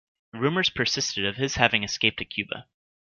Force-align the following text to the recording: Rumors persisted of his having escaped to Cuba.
Rumors 0.33 0.71
persisted 0.71 1.25
of 1.25 1.35
his 1.35 1.57
having 1.57 1.83
escaped 1.83 2.17
to 2.17 2.25
Cuba. 2.25 2.65